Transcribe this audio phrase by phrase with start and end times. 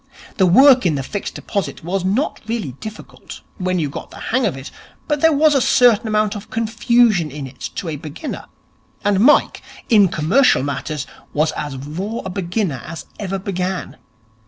[0.37, 4.47] The work in the Fixed Deposits was not really difficult, when you got the hang
[4.47, 4.71] of it,
[5.07, 8.45] but there was a certain amount of confusion in it to a beginner;
[9.05, 13.97] and Mike, in commercial matters, was as raw a beginner as ever began.